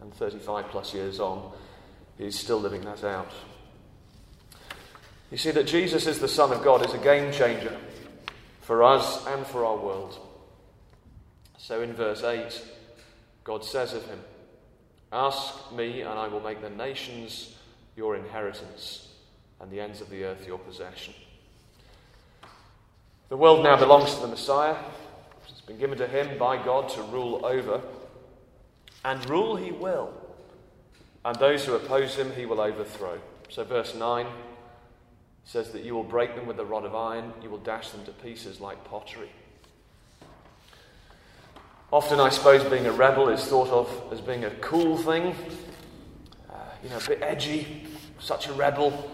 And 0.00 0.12
35 0.14 0.66
plus 0.68 0.94
years 0.94 1.20
on, 1.20 1.52
he's 2.18 2.38
still 2.38 2.58
living 2.58 2.82
that 2.82 3.04
out. 3.04 3.30
You 5.30 5.38
see, 5.38 5.50
that 5.52 5.66
Jesus 5.66 6.06
is 6.06 6.18
the 6.18 6.28
Son 6.28 6.52
of 6.52 6.62
God 6.62 6.84
is 6.86 6.92
a 6.92 6.98
game 6.98 7.32
changer 7.32 7.74
for 8.60 8.82
us 8.82 9.26
and 9.26 9.46
for 9.46 9.64
our 9.64 9.76
world. 9.76 10.18
So 11.58 11.80
in 11.80 11.94
verse 11.94 12.22
8, 12.22 12.62
God 13.44 13.64
says 13.64 13.94
of 13.94 14.04
him, 14.06 14.18
Ask 15.12 15.72
me, 15.72 16.00
and 16.00 16.18
I 16.18 16.28
will 16.28 16.40
make 16.40 16.60
the 16.60 16.70
nations 16.70 17.54
your 17.96 18.16
inheritance, 18.16 19.08
and 19.60 19.70
the 19.70 19.80
ends 19.80 20.00
of 20.00 20.10
the 20.10 20.24
earth 20.24 20.46
your 20.46 20.58
possession. 20.58 21.14
The 23.28 23.36
world 23.36 23.62
now 23.64 23.76
belongs 23.76 24.14
to 24.14 24.20
the 24.20 24.28
Messiah. 24.28 24.76
It's 25.62 25.68
been 25.68 25.78
given 25.78 25.98
to 25.98 26.08
him 26.08 26.38
by 26.38 26.60
God 26.60 26.88
to 26.88 27.02
rule 27.02 27.46
over, 27.46 27.80
and 29.04 29.30
rule 29.30 29.54
he 29.54 29.70
will. 29.70 30.12
And 31.24 31.36
those 31.36 31.64
who 31.64 31.74
oppose 31.74 32.16
him 32.16 32.32
he 32.32 32.46
will 32.46 32.60
overthrow. 32.60 33.20
So, 33.48 33.62
verse 33.62 33.94
9 33.94 34.26
says 35.44 35.70
that 35.70 35.84
you 35.84 35.94
will 35.94 36.02
break 36.02 36.34
them 36.34 36.46
with 36.46 36.58
a 36.58 36.64
rod 36.64 36.84
of 36.84 36.96
iron, 36.96 37.32
you 37.44 37.48
will 37.48 37.58
dash 37.58 37.90
them 37.90 38.04
to 38.06 38.10
pieces 38.10 38.60
like 38.60 38.82
pottery. 38.82 39.30
Often, 41.92 42.18
I 42.18 42.30
suppose, 42.30 42.64
being 42.68 42.86
a 42.86 42.92
rebel 42.92 43.28
is 43.28 43.44
thought 43.44 43.68
of 43.68 44.12
as 44.12 44.20
being 44.20 44.44
a 44.44 44.50
cool 44.56 44.96
thing, 44.96 45.36
uh, 46.50 46.54
you 46.82 46.88
know, 46.88 46.96
a 46.96 47.08
bit 47.08 47.22
edgy, 47.22 47.86
such 48.18 48.48
a 48.48 48.52
rebel, 48.54 49.08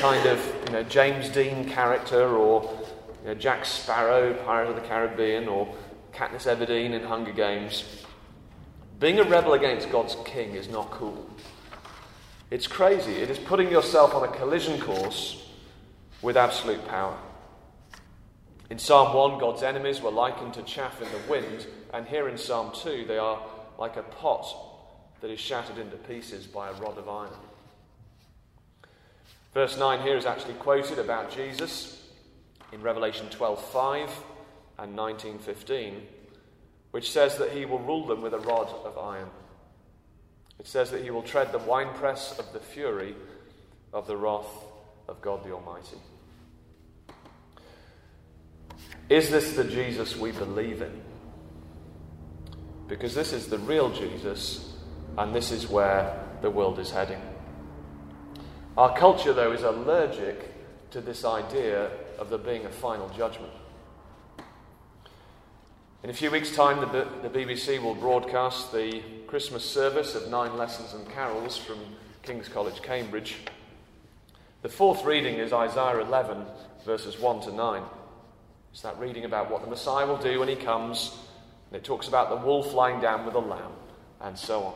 kind 0.00 0.26
of, 0.26 0.40
you 0.66 0.72
know, 0.72 0.82
James 0.84 1.28
Dean 1.28 1.68
character, 1.68 2.36
or 2.36 2.81
you 3.22 3.28
know, 3.28 3.34
Jack 3.34 3.64
Sparrow, 3.64 4.34
Pirate 4.44 4.70
of 4.70 4.74
the 4.74 4.82
Caribbean, 4.82 5.48
or 5.48 5.72
Katniss 6.12 6.46
Everdeen 6.46 6.92
in 6.92 7.04
Hunger 7.04 7.32
Games. 7.32 7.84
Being 8.98 9.18
a 9.20 9.24
rebel 9.24 9.54
against 9.54 9.90
God's 9.90 10.16
king 10.24 10.54
is 10.54 10.68
not 10.68 10.90
cool. 10.90 11.28
It's 12.50 12.66
crazy. 12.66 13.12
It 13.12 13.30
is 13.30 13.38
putting 13.38 13.70
yourself 13.70 14.14
on 14.14 14.28
a 14.28 14.32
collision 14.32 14.80
course 14.80 15.48
with 16.20 16.36
absolute 16.36 16.86
power. 16.86 17.16
In 18.70 18.78
Psalm 18.78 19.14
1, 19.14 19.38
God's 19.38 19.62
enemies 19.62 20.00
were 20.00 20.10
likened 20.10 20.54
to 20.54 20.62
chaff 20.62 21.00
in 21.00 21.08
the 21.10 21.30
wind, 21.30 21.66
and 21.92 22.06
here 22.06 22.28
in 22.28 22.38
Psalm 22.38 22.72
2, 22.74 23.04
they 23.06 23.18
are 23.18 23.40
like 23.78 23.96
a 23.96 24.02
pot 24.02 24.46
that 25.20 25.30
is 25.30 25.40
shattered 25.40 25.78
into 25.78 25.96
pieces 25.96 26.46
by 26.46 26.68
a 26.68 26.72
rod 26.74 26.98
of 26.98 27.08
iron. 27.08 27.30
Verse 29.54 29.78
9 29.78 30.00
here 30.00 30.16
is 30.16 30.26
actually 30.26 30.54
quoted 30.54 30.98
about 30.98 31.30
Jesus 31.30 32.01
in 32.72 32.82
Revelation 32.82 33.28
12:5 33.28 34.10
and 34.78 34.96
19:15, 34.96 36.08
which 36.90 37.10
says 37.10 37.36
that 37.38 37.52
he 37.52 37.64
will 37.64 37.78
rule 37.78 38.06
them 38.06 38.22
with 38.22 38.34
a 38.34 38.38
rod 38.38 38.68
of 38.84 38.98
iron. 38.98 39.30
It 40.58 40.66
says 40.66 40.90
that 40.90 41.02
he 41.02 41.10
will 41.10 41.22
tread 41.22 41.52
the 41.52 41.58
winepress 41.58 42.38
of 42.38 42.52
the 42.52 42.60
fury 42.60 43.14
of 43.92 44.06
the 44.06 44.16
wrath 44.16 44.64
of 45.08 45.20
God 45.20 45.44
the 45.44 45.52
Almighty. 45.52 45.98
Is 49.08 49.30
this 49.30 49.54
the 49.54 49.64
Jesus 49.64 50.16
we 50.16 50.32
believe 50.32 50.80
in? 50.80 51.02
Because 52.88 53.14
this 53.14 53.32
is 53.32 53.48
the 53.48 53.58
real 53.58 53.90
Jesus, 53.90 54.74
and 55.18 55.34
this 55.34 55.50
is 55.50 55.68
where 55.68 56.26
the 56.40 56.50
world 56.50 56.78
is 56.78 56.90
heading. 56.90 57.20
Our 58.76 58.96
culture, 58.96 59.32
though, 59.32 59.52
is 59.52 59.62
allergic 59.62 60.90
to 60.92 61.00
this 61.00 61.24
idea 61.24 61.90
of 62.22 62.30
there 62.30 62.38
being 62.38 62.64
a 62.64 62.70
final 62.70 63.08
judgment. 63.10 63.52
In 66.04 66.10
a 66.10 66.12
few 66.12 66.30
weeks' 66.30 66.54
time, 66.54 66.80
the, 66.80 67.08
the 67.28 67.28
BBC 67.28 67.82
will 67.82 67.96
broadcast 67.96 68.72
the 68.72 69.02
Christmas 69.26 69.64
service 69.64 70.14
of 70.14 70.28
Nine 70.30 70.56
Lessons 70.56 70.94
and 70.94 71.08
Carols 71.10 71.56
from 71.56 71.78
King's 72.22 72.48
College, 72.48 72.80
Cambridge. 72.80 73.38
The 74.62 74.68
fourth 74.68 75.04
reading 75.04 75.36
is 75.36 75.52
Isaiah 75.52 76.00
11, 76.00 76.46
verses 76.86 77.18
1 77.18 77.40
to 77.42 77.52
9. 77.52 77.82
It's 78.70 78.82
that 78.82 78.98
reading 79.00 79.24
about 79.24 79.50
what 79.50 79.62
the 79.62 79.68
Messiah 79.68 80.06
will 80.06 80.16
do 80.16 80.38
when 80.38 80.48
he 80.48 80.56
comes, 80.56 81.16
and 81.70 81.76
it 81.76 81.84
talks 81.84 82.06
about 82.06 82.30
the 82.30 82.46
wolf 82.46 82.72
lying 82.72 83.00
down 83.00 83.26
with 83.26 83.34
a 83.34 83.40
lamb, 83.40 83.72
and 84.20 84.38
so 84.38 84.62
on. 84.62 84.74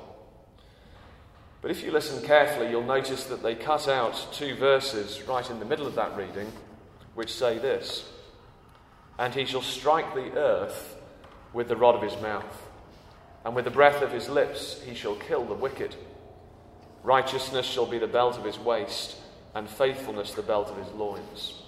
But 1.63 1.71
if 1.71 1.85
you 1.85 1.93
listen 1.93 2.27
carefully, 2.27 2.71
you'll 2.71 2.83
notice 2.83 3.25
that 3.27 3.43
they 3.43 3.55
cut 3.55 3.87
out 3.87 4.33
two 4.33 4.57
verses 4.57 5.23
right 5.29 5.49
in 5.49 5.61
the 5.61 5.65
middle 5.65 5.87
of 5.87 5.95
that 5.95 6.17
reading, 6.17 6.51
which 7.17 7.33
say 7.33 7.59
this 7.59 8.09
And 9.19 9.35
he 9.35 9.45
shall 9.45 9.63
strike 9.63 10.15
the 10.15 10.39
earth 10.39 10.97
with 11.53 11.67
the 11.67 11.77
rod 11.77 11.97
of 11.97 12.03
his 12.03 12.21
mouth, 12.23 12.69
and 13.45 13.57
with 13.57 13.65
the 13.65 13.71
breath 13.71 14.03
of 14.03 14.13
his 14.13 14.29
lips 14.29 14.81
he 14.83 14.95
shall 14.95 15.17
kill 15.17 15.45
the 15.45 15.55
wicked. 15.55 15.97
Righteousness 17.03 17.67
shall 17.67 17.87
be 17.87 17.99
the 17.99 18.07
belt 18.07 18.39
of 18.39 18.45
his 18.45 18.59
waist, 18.59 19.17
and 19.55 19.69
faithfulness 19.69 20.35
the 20.35 20.43
belt 20.43 20.69
of 20.69 20.77
his 20.77 20.93
loins. 20.93 21.63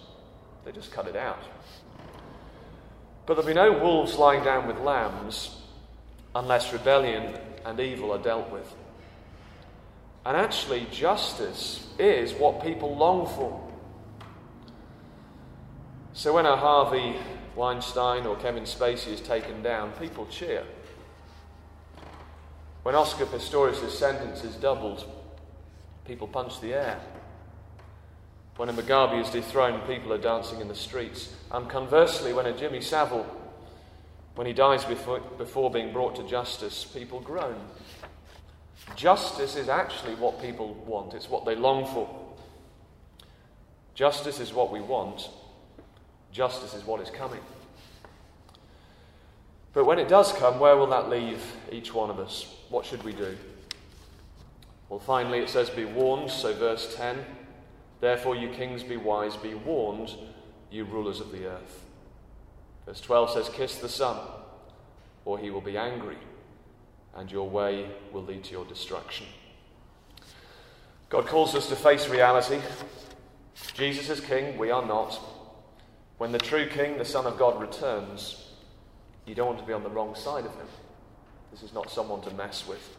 They 0.65 0.73
just 0.73 0.93
cut 0.93 1.09
it 1.09 1.17
out. 1.17 1.43
But 3.25 3.35
there'll 3.35 3.47
be 3.47 3.55
no 3.55 3.73
wolves 3.73 4.17
lying 4.17 4.45
down 4.45 4.67
with 4.67 4.79
lambs 4.79 5.57
unless 6.35 6.73
rebellion 6.73 7.39
and 7.65 7.81
evil 7.81 8.13
are 8.13 8.19
dealt 8.23 8.51
with. 8.51 8.71
And 10.27 10.37
actually, 10.37 10.87
justice 10.91 11.87
is 11.99 12.33
what 12.35 12.63
people 12.63 12.97
long 12.97 13.27
for. 13.27 13.68
So 16.19 16.35
when 16.35 16.47
a 16.47 16.57
Harvey 16.57 17.15
Weinstein 17.55 18.27
or 18.27 18.35
Kevin 18.35 18.65
Spacey 18.65 19.13
is 19.13 19.21
taken 19.21 19.63
down, 19.63 19.93
people 20.01 20.27
cheer. 20.27 20.65
When 22.83 22.97
Oscar 22.97 23.25
Pistorius' 23.25 23.89
sentence 23.93 24.43
is 24.43 24.57
doubled, 24.57 25.09
people 26.05 26.27
punch 26.27 26.61
the 26.61 26.75
air. 26.75 27.01
When 28.57 28.69
a 28.69 28.73
Mugabe 28.73 29.23
is 29.23 29.31
dethroned, 29.31 29.87
people 29.87 30.13
are 30.13 30.19
dancing 30.19 30.61
in 30.61 30.67
the 30.67 30.75
streets. 30.75 31.33
And 31.53 31.71
conversely, 31.71 32.33
when 32.33 32.47
a 32.47 32.59
Jimmy 32.59 32.81
Savile, 32.81 33.25
when 34.35 34.49
he 34.49 34.53
dies 34.53 34.85
before, 34.85 35.21
before 35.21 35.71
being 35.71 35.93
brought 35.93 36.17
to 36.17 36.27
justice, 36.27 36.83
people 36.85 37.21
groan. 37.21 37.61
Justice 38.97 39.55
is 39.55 39.69
actually 39.69 40.17
what 40.17 40.43
people 40.43 40.75
want, 40.85 41.15
it's 41.15 41.31
what 41.31 41.45
they 41.45 41.55
long 41.55 41.87
for. 41.87 42.13
Justice 43.95 44.41
is 44.41 44.53
what 44.53 44.73
we 44.73 44.81
want, 44.81 45.29
Justice 46.33 46.75
is 46.75 46.85
what 46.85 47.01
is 47.01 47.11
coming. 47.11 47.41
But 49.73 49.85
when 49.85 49.99
it 49.99 50.09
does 50.09 50.33
come, 50.33 50.59
where 50.59 50.77
will 50.77 50.89
that 50.89 51.09
leave 51.09 51.43
each 51.71 51.95
one 51.95 52.11
of 52.11 52.19
us? 52.19 52.55
What 52.69 52.85
should 52.85 53.03
we 53.03 53.13
do? 53.13 53.37
Well, 54.89 54.99
finally, 54.99 55.39
it 55.39 55.49
says, 55.49 55.71
Be 55.71 55.85
warned. 55.85 56.31
So, 56.31 56.55
verse 56.55 56.95
10 56.97 57.25
Therefore, 58.01 58.37
you 58.37 58.49
kings, 58.51 58.83
be 58.83 58.97
wise, 58.97 59.37
be 59.37 59.55
warned, 59.55 60.15
you 60.71 60.85
rulers 60.85 61.21
of 61.21 61.33
the 61.33 61.47
earth. 61.47 61.85
Verse 62.87 63.01
12 63.01 63.31
says, 63.31 63.49
Kiss 63.49 63.79
the 63.79 63.89
Son, 63.89 64.17
or 65.25 65.39
he 65.39 65.51
will 65.51 65.61
be 65.61 65.77
angry, 65.77 66.19
and 67.17 67.31
your 67.31 67.49
way 67.49 67.91
will 68.13 68.23
lead 68.23 68.45
to 68.45 68.53
your 68.53 68.65
destruction. 68.65 69.27
God 71.09 71.27
calls 71.27 71.55
us 71.55 71.69
to 71.69 71.77
face 71.77 72.09
reality. 72.09 72.61
Jesus 73.75 74.09
is 74.11 74.21
king, 74.21 74.59
we 74.59 74.71
are 74.71 74.87
not. 74.87 75.19
When 76.19 76.33
the 76.33 76.39
true 76.39 76.67
King, 76.67 76.99
the 76.99 77.05
Son 77.05 77.27
of 77.27 77.39
God, 77.39 77.61
returns, 77.61 78.45
you 79.25 79.35
don't 79.35 79.47
want 79.47 79.61
to 79.61 79.65
be 79.65 79.73
on 79.73 79.85
the 79.85 79.91
wrong 79.91 80.17
side 80.17 80.45
of 80.45 80.55
him. 80.55 80.67
This 81.53 81.63
is 81.63 81.73
not 81.73 81.91
someone 81.91 82.21
to 82.23 82.35
mess 82.35 82.67
with. 82.67 82.97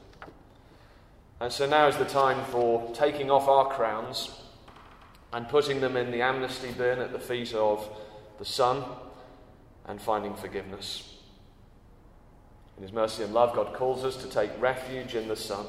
And 1.41 1.51
so 1.51 1.67
now 1.67 1.87
is 1.87 1.97
the 1.97 2.05
time 2.05 2.43
for 2.45 2.93
taking 2.93 3.29
off 3.29 3.47
our 3.47 3.67
crowns 3.69 4.31
and 5.31 5.47
putting 5.47 5.81
them 5.81 5.95
in 5.95 6.11
the 6.11 6.21
amnesty 6.21 6.71
bin 6.71 6.99
at 6.99 7.11
the 7.11 7.19
feet 7.19 7.53
of 7.53 7.87
the 8.39 8.45
Son 8.45 8.83
and 9.85 10.01
finding 10.01 10.35
forgiveness. 10.35 11.15
In 12.77 12.83
His 12.83 12.93
mercy 12.93 13.23
and 13.23 13.33
love, 13.33 13.53
God 13.53 13.73
calls 13.73 14.05
us 14.05 14.15
to 14.17 14.29
take 14.29 14.51
refuge 14.61 15.15
in 15.15 15.27
the 15.27 15.35
Son. 15.35 15.65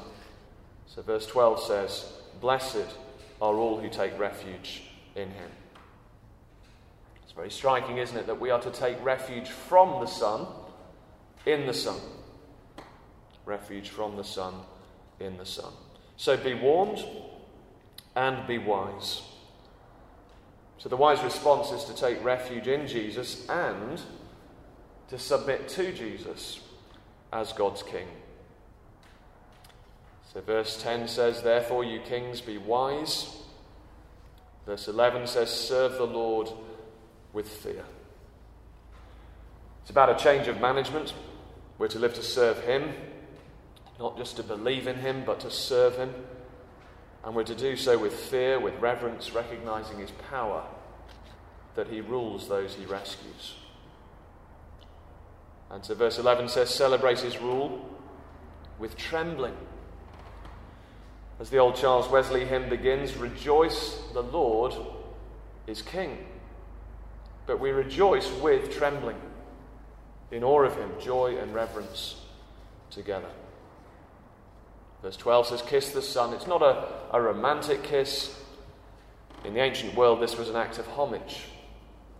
So, 0.87 1.01
verse 1.01 1.25
12 1.25 1.63
says, 1.63 2.13
Blessed 2.39 2.87
are 3.41 3.55
all 3.55 3.79
who 3.79 3.89
take 3.89 4.17
refuge 4.17 4.83
in 5.15 5.29
Him. 5.31 5.51
It's 7.31 7.35
very 7.37 7.49
striking, 7.49 7.97
isn't 7.97 8.17
it, 8.17 8.27
that 8.27 8.41
we 8.41 8.49
are 8.49 8.59
to 8.59 8.71
take 8.71 9.01
refuge 9.05 9.47
from 9.47 10.01
the 10.01 10.05
Son 10.05 10.47
in 11.45 11.65
the 11.65 11.73
Son. 11.73 11.95
refuge 13.45 13.87
from 13.87 14.17
the 14.17 14.23
sun 14.23 14.53
in 15.17 15.37
the 15.37 15.45
sun. 15.45 15.71
So 16.17 16.35
be 16.35 16.53
warned 16.53 17.05
and 18.17 18.45
be 18.45 18.57
wise. 18.57 19.21
So 20.77 20.89
the 20.89 20.97
wise 20.97 21.23
response 21.23 21.71
is 21.71 21.85
to 21.85 21.95
take 21.95 22.21
refuge 22.21 22.67
in 22.67 22.85
Jesus 22.85 23.47
and 23.47 24.01
to 25.07 25.17
submit 25.17 25.69
to 25.69 25.93
Jesus 25.93 26.59
as 27.31 27.53
God's 27.53 27.81
king. 27.81 28.07
So 30.33 30.41
verse 30.41 30.81
10 30.83 31.07
says, 31.07 31.41
Therefore, 31.41 31.85
you 31.85 32.01
kings, 32.01 32.41
be 32.41 32.57
wise. 32.57 33.37
Verse 34.65 34.89
11 34.89 35.27
says, 35.27 35.49
Serve 35.49 35.93
the 35.93 36.05
Lord 36.05 36.49
with 37.33 37.47
fear. 37.47 37.83
It's 39.81 39.89
about 39.89 40.09
a 40.09 40.23
change 40.23 40.47
of 40.47 40.61
management. 40.61 41.13
We're 41.77 41.87
to 41.89 41.99
live 41.99 42.13
to 42.15 42.23
serve 42.23 42.63
Him, 42.63 42.93
not 43.99 44.17
just 44.17 44.35
to 44.37 44.43
believe 44.43 44.87
in 44.87 44.97
Him, 44.97 45.23
but 45.25 45.39
to 45.41 45.51
serve 45.51 45.97
Him. 45.97 46.13
And 47.23 47.35
we're 47.35 47.43
to 47.43 47.55
do 47.55 47.75
so 47.75 47.97
with 47.97 48.13
fear, 48.13 48.59
with 48.59 48.75
reverence, 48.79 49.33
recognizing 49.33 49.99
His 49.99 50.11
power, 50.29 50.63
that 51.75 51.87
He 51.87 52.01
rules 52.01 52.47
those 52.47 52.75
He 52.75 52.85
rescues. 52.85 53.55
And 55.69 55.85
so 55.85 55.95
verse 55.95 56.19
11 56.19 56.49
says, 56.49 56.69
Celebrate 56.69 57.19
His 57.19 57.37
rule 57.39 57.87
with 58.77 58.97
trembling. 58.97 59.55
As 61.39 61.49
the 61.49 61.57
old 61.57 61.75
Charles 61.75 62.07
Wesley 62.09 62.45
hymn 62.45 62.69
begins, 62.69 63.15
Rejoice, 63.15 63.99
the 64.13 64.21
Lord 64.21 64.75
is 65.65 65.81
King. 65.81 66.17
But 67.45 67.59
we 67.59 67.71
rejoice 67.71 68.31
with 68.41 68.75
trembling, 68.75 69.17
in 70.31 70.43
awe 70.43 70.63
of 70.63 70.75
Him, 70.75 70.91
joy 70.99 71.37
and 71.37 71.53
reverence 71.53 72.21
together. 72.89 73.29
Verse 75.01 75.17
12 75.17 75.47
says, 75.47 75.61
Kiss 75.63 75.91
the 75.91 76.01
Son. 76.01 76.33
It's 76.33 76.47
not 76.47 76.61
a, 76.61 76.87
a 77.11 77.21
romantic 77.21 77.83
kiss. 77.83 78.37
In 79.43 79.55
the 79.55 79.59
ancient 79.59 79.95
world, 79.95 80.21
this 80.21 80.37
was 80.37 80.49
an 80.49 80.55
act 80.55 80.77
of 80.77 80.87
homage, 80.87 81.45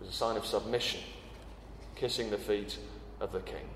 was 0.00 0.08
a 0.08 0.12
sign 0.12 0.36
of 0.36 0.44
submission, 0.44 1.00
kissing 1.94 2.30
the 2.30 2.38
feet 2.38 2.78
of 3.20 3.30
the 3.32 3.40
King. 3.40 3.68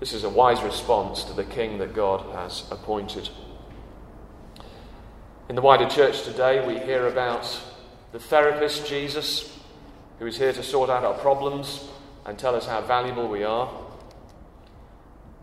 This 0.00 0.12
is 0.12 0.22
a 0.22 0.28
wise 0.28 0.62
response 0.62 1.24
to 1.24 1.32
the 1.32 1.44
king 1.44 1.78
that 1.78 1.92
God 1.92 2.32
has 2.32 2.64
appointed. 2.70 3.28
In 5.48 5.54
the 5.54 5.62
wider 5.62 5.88
church 5.88 6.24
today, 6.24 6.66
we 6.66 6.78
hear 6.78 7.06
about 7.06 7.58
the 8.12 8.18
therapist 8.18 8.86
Jesus, 8.86 9.58
who 10.18 10.26
is 10.26 10.36
here 10.36 10.52
to 10.52 10.62
sort 10.62 10.90
out 10.90 11.04
our 11.04 11.14
problems 11.14 11.88
and 12.26 12.38
tell 12.38 12.54
us 12.54 12.66
how 12.66 12.82
valuable 12.82 13.28
we 13.28 13.44
are. 13.44 13.72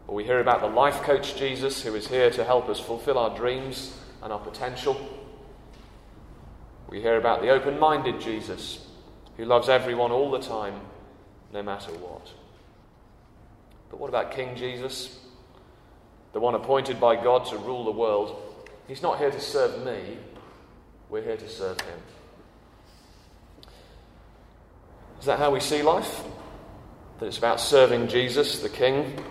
Or 0.07 0.13
we 0.13 0.23
hear 0.23 0.39
about 0.39 0.61
the 0.61 0.67
life 0.67 1.01
coach 1.01 1.35
Jesus, 1.37 1.81
who 1.81 1.95
is 1.95 2.07
here 2.07 2.29
to 2.29 2.43
help 2.43 2.69
us 2.69 2.79
fulfill 2.79 3.17
our 3.17 3.35
dreams 3.35 3.97
and 4.21 4.31
our 4.31 4.37
potential. 4.37 4.95
We 6.87 7.01
hear 7.01 7.17
about 7.17 7.41
the 7.41 7.49
open 7.49 7.79
minded 7.79 8.21
Jesus, 8.21 8.85
who 9.37 9.45
loves 9.45 9.69
everyone 9.69 10.11
all 10.11 10.29
the 10.29 10.37
time, 10.39 10.81
no 11.51 11.63
matter 11.63 11.91
what. 11.93 12.31
But 13.89 13.99
what 13.99 14.09
about 14.09 14.33
King 14.33 14.55
Jesus? 14.55 15.17
The 16.33 16.39
one 16.39 16.53
appointed 16.53 16.99
by 16.99 17.15
God 17.15 17.47
to 17.47 17.57
rule 17.57 17.85
the 17.85 17.89
world. 17.89 18.44
He's 18.87 19.01
not 19.01 19.17
here 19.17 19.31
to 19.31 19.39
serve 19.39 19.83
me, 19.83 20.17
we're 21.09 21.23
here 21.23 21.37
to 21.37 21.49
serve 21.49 21.79
him. 21.81 21.99
Is 25.19 25.25
that 25.25 25.39
how 25.39 25.49
we 25.49 25.59
see 25.59 25.81
life? 25.81 26.23
That 27.19 27.25
it's 27.27 27.37
about 27.37 27.59
serving 27.59 28.09
Jesus, 28.09 28.59
the 28.59 28.69
King, 28.69 29.23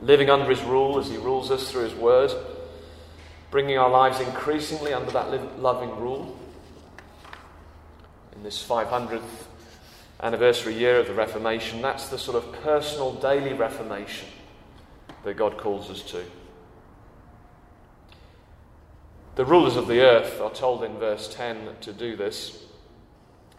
living 0.00 0.30
under 0.30 0.48
his 0.48 0.62
rule 0.62 0.98
as 0.98 1.08
he 1.08 1.16
rules 1.16 1.50
us 1.50 1.70
through 1.70 1.84
his 1.84 1.94
word, 1.94 2.30
bringing 3.50 3.78
our 3.78 3.90
lives 3.90 4.20
increasingly 4.20 4.92
under 4.92 5.10
that 5.10 5.60
loving 5.60 5.98
rule. 5.98 6.38
In 8.36 8.42
this 8.42 8.64
500th 8.64 9.22
anniversary 10.22 10.74
year 10.74 10.98
of 11.00 11.06
the 11.06 11.14
Reformation, 11.14 11.82
that's 11.82 12.08
the 12.08 12.18
sort 12.18 12.36
of 12.36 12.52
personal 12.62 13.14
daily 13.14 13.52
reformation 13.52 14.28
that 15.24 15.36
God 15.36 15.58
calls 15.58 15.90
us 15.90 16.02
to. 16.02 16.22
The 19.36 19.44
rulers 19.44 19.74
of 19.74 19.88
the 19.88 20.00
earth 20.00 20.40
are 20.40 20.50
told 20.50 20.84
in 20.84 20.96
verse 20.98 21.32
10 21.34 21.68
to 21.80 21.92
do 21.92 22.16
this. 22.16 22.62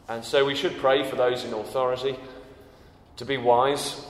And 0.07 0.23
so 0.23 0.45
we 0.45 0.55
should 0.55 0.77
pray 0.77 1.03
for 1.03 1.17
those 1.17 1.43
in 1.43 1.53
authority 1.53 2.15
to 3.17 3.25
be 3.25 3.38
wise, 3.38 4.05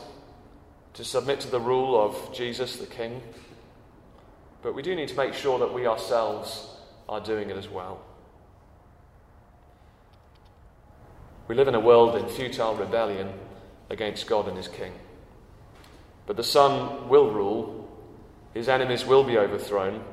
to 0.93 1.03
submit 1.03 1.39
to 1.41 1.49
the 1.49 1.59
rule 1.59 1.99
of 1.99 2.33
Jesus 2.33 2.77
the 2.77 2.85
King. 2.85 3.21
But 4.61 4.75
we 4.75 4.83
do 4.83 4.95
need 4.95 5.09
to 5.09 5.15
make 5.15 5.33
sure 5.33 5.57
that 5.59 5.73
we 5.73 5.87
ourselves 5.87 6.67
are 7.09 7.19
doing 7.19 7.49
it 7.49 7.57
as 7.57 7.69
well. 7.69 7.99
We 11.47 11.55
live 11.55 11.67
in 11.67 11.75
a 11.75 11.79
world 11.79 12.15
in 12.15 12.27
futile 12.27 12.75
rebellion 12.75 13.31
against 13.89 14.27
God 14.27 14.47
and 14.47 14.57
His 14.57 14.67
King. 14.67 14.93
But 16.27 16.37
the 16.37 16.43
Son 16.43 17.09
will 17.09 17.31
rule, 17.31 17.89
His 18.53 18.69
enemies 18.69 19.05
will 19.05 19.23
be 19.23 19.37
overthrown. 19.37 20.03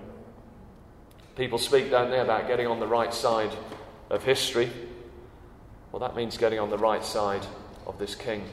People 1.37 1.59
speak, 1.59 1.91
don't 1.91 2.11
they, 2.11 2.21
about 2.21 2.47
getting 2.47 2.67
on 2.67 2.81
the 2.81 2.87
right 2.87 3.13
side 3.13 3.55
of 4.11 4.23
history. 4.25 4.71
Well, 5.91 6.01
that 6.01 6.15
means 6.15 6.37
getting 6.37 6.59
on 6.59 6.71
the 6.71 6.79
right 6.79 7.05
side 7.05 7.45
of 7.87 7.99
this 7.99 8.15
King, 8.15 8.45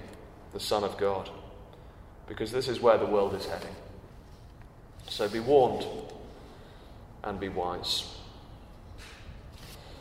the 0.54 0.60
Son 0.60 0.84
of 0.84 0.98
God, 0.98 1.30
because 2.28 2.52
this 2.52 2.68
is 2.68 2.80
where 2.80 2.98
the 2.98 3.06
world 3.06 3.34
is 3.34 3.46
heading. 3.46 3.76
So 5.08 5.28
be 5.28 5.40
warned 5.40 5.86
and 7.24 7.40
be 7.40 7.50
wise. 7.50 8.19